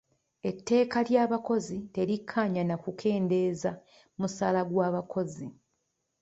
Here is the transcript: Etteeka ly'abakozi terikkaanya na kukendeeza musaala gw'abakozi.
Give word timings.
Etteeka 0.49 0.99
ly'abakozi 1.09 1.77
terikkaanya 1.93 2.63
na 2.69 2.75
kukendeeza 2.83 3.71
musaala 4.19 4.61
gw'abakozi. 4.69 5.47